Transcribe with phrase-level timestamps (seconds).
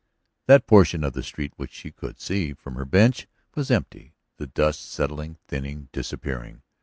[0.47, 4.47] That portion of the street which she could see from her bench was empty, the
[4.47, 6.63] dust settling, thinning, disappearing.